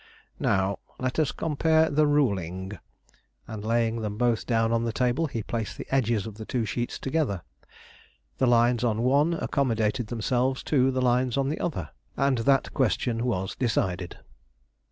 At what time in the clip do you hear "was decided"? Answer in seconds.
13.25-14.17